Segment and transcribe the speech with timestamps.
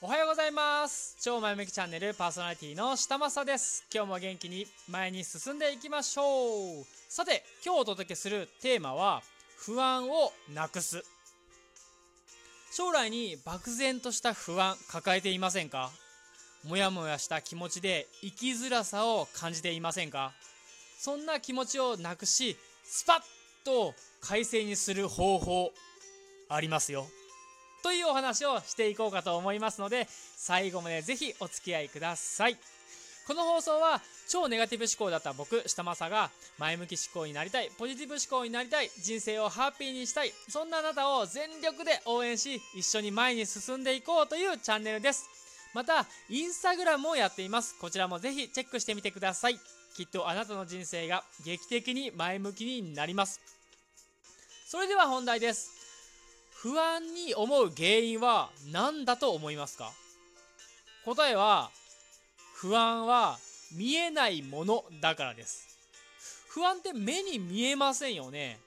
[0.00, 1.16] おはようございます。
[1.20, 3.84] 超前向きチャンネルパーソナリティの下正です。
[3.92, 6.86] 今日も元気に前に進んでいきましょう。
[7.08, 9.22] さて今日お届けするテーマは
[9.56, 11.02] 不安をなくす。
[12.70, 15.90] 将来に漠然とした不安抱えていませんか？
[16.62, 20.30] もやもやした気持ちで生きづらさを感じていませんか？
[21.00, 23.20] そんな気持ちをなくしスパッ
[23.64, 25.72] と快晴にする方法
[26.48, 27.08] ありますよ
[27.82, 32.56] というお話をしていこうかと思いますので最後までぜひお付き合いください。
[33.26, 45.28] この放送は超ネガティブ思考だった僕下正が前向き思考になりたいポジティブ思考になりたい人生をハッピーにしたいそんなあなたを全力で応援し一緒に前に進んでいこうというチャンネルです。
[45.74, 47.78] またインスタグラムもやっています。
[47.78, 49.60] こちらもぜひチェックしてみてください。
[49.94, 53.40] きっとあなたの人生が劇的に前向きになります。
[54.66, 55.77] それでは本題です。
[56.60, 59.92] 不安に思う原因は何だと思いますか？
[61.04, 61.70] 答えは
[62.54, 63.38] 不安は
[63.76, 65.68] 見えないものだからです。
[66.48, 68.58] 不安って目に見えませんよね。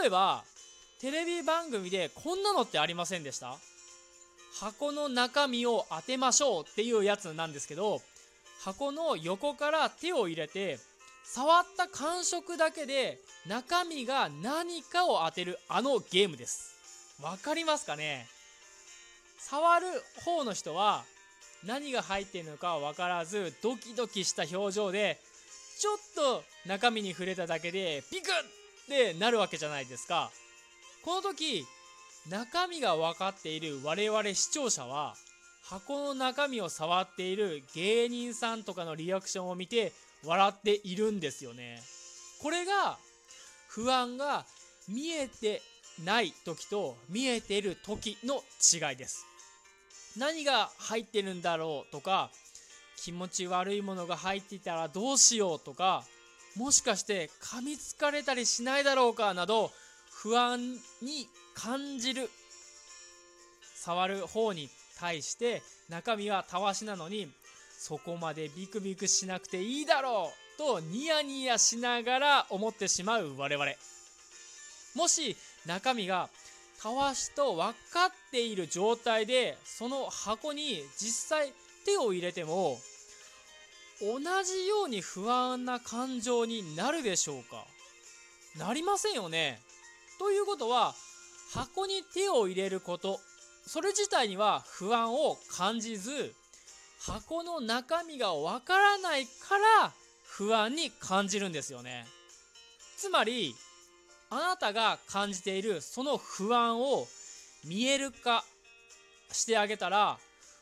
[0.00, 0.44] 例えば
[1.00, 3.56] テレビ番組でこんなのってありませんでした？
[4.60, 8.00] 箱の中身を当てましょうっていうやつなんですけど
[8.60, 10.78] 箱の横から手を入れて
[11.34, 16.74] 触った感触だけで中身が何かを当てるあのゲームです。
[17.22, 18.26] わかりますかね？
[19.38, 19.86] 触る
[20.24, 21.04] 方の人は
[21.66, 25.18] 何が入っているのか分からずドキドキした表情で
[25.78, 30.30] ちょっと中身に触れただけでピクッってなるわけじゃないですか。
[31.04, 31.66] この時
[32.28, 35.14] 中身が分かっている我々視聴者は
[35.62, 39.92] 箱の中身を触っている芸人さんとかのリアクションを見て
[40.24, 41.82] 笑っているんですよね。
[42.42, 42.98] これが
[43.68, 44.44] 不安が
[44.88, 45.62] 見えて
[46.04, 49.26] ない時と見えてる時の違いです。
[50.16, 52.30] 何が入ってるんだろうとか
[52.96, 56.04] 気持ち悪いものが入っていたらどうしようとか
[56.56, 59.70] もしかして噛みつかれたりしないだろうかなど
[60.10, 62.28] 不安に感じる
[63.76, 64.68] 触る方に
[64.98, 67.28] 対して中身はたわしなのに
[67.78, 73.70] そこまでビクビクしなくていいだろうとニヤニヤしながら思ってしまう我々。
[74.96, 76.28] もし中身が
[76.82, 81.52] たわしと分かっている状態でその箱に実際
[81.84, 82.78] 手を入れても
[84.00, 87.64] 同じように不安な感情になるでしょうか？
[88.58, 89.60] なりませんよね？
[90.18, 90.94] ということは
[91.52, 93.20] 箱に手を入れること
[93.66, 96.34] それ自体には不安を感じず
[97.08, 99.30] 箱の中身がわからないか
[99.80, 99.92] ら
[100.24, 102.06] 不安に感じるんですよね。
[102.98, 103.54] つまり
[104.28, 107.06] あなたが感じているその不安を
[107.64, 108.44] 見える化
[109.32, 110.18] してあげたら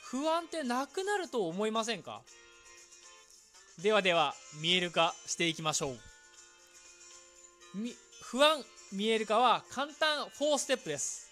[0.00, 2.22] 不安ってなくなると思いませんか？
[3.82, 5.98] ではでは見える化していきましょう。
[8.22, 8.62] 不安
[8.92, 11.28] 見える化は簡単4ステップです。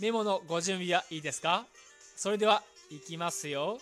[0.00, 1.64] メモのご準備はいいですか？
[2.16, 3.78] それではいきますよ。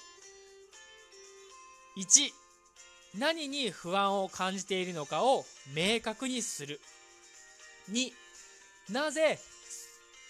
[1.96, 2.32] 1
[3.18, 6.80] 何に不安を感じているのかを明確にする。
[7.90, 8.12] 2
[8.92, 9.38] なぜ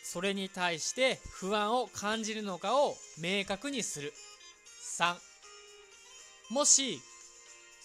[0.03, 4.13] それに対して不安を感じるのかを明確にする。
[4.99, 5.17] 3
[6.51, 7.01] もし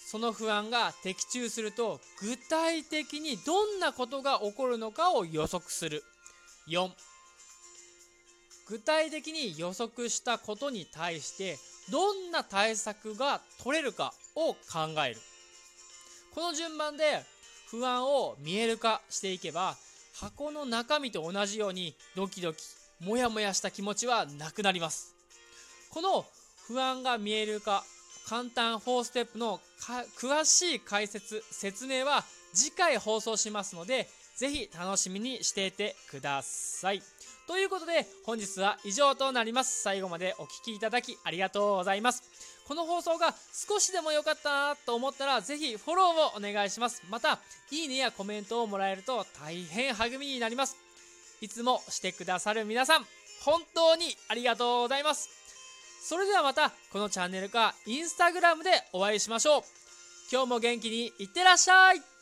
[0.07, 6.03] その不安が的中すると具体的にどんなことが起こるのかを予測する。
[6.69, 6.89] 4
[8.67, 11.57] 具体的に予測したことに対して
[11.89, 14.59] どんな対策が取れるかを考
[15.05, 15.17] える。
[16.33, 17.23] この順番で
[17.69, 19.77] 不安を見える化していけば
[20.13, 22.61] 箱の中身と同じようにドキドキ
[22.99, 25.13] モヤモヤした気持ちはなくなります。
[25.89, 26.25] この
[26.67, 27.83] 不安が見える化
[28.27, 29.59] 簡単4ステップの
[30.19, 32.23] 詳しい解説説明は
[32.53, 37.01] 次回放送しますのでぜひ楽しみにしていてください。
[37.47, 39.81] ということで本日は以上となります。
[39.81, 42.23] 最後までお聴きいただきありがとうございます。
[42.67, 47.03] この放送が少しでも良かったなと思ったらぜひフォローをお願いします。
[47.09, 47.39] また
[47.71, 50.75] いいねやコメントをもらえると大変励みになります。
[51.41, 53.05] いつもしてくださる皆さん
[53.43, 55.29] 本当にありがとうございます。
[56.01, 59.63] それではまたこのチャンネルかインスタグラムでお会いしましょう。
[60.31, 62.14] 今日も元気にいってらっしゃい。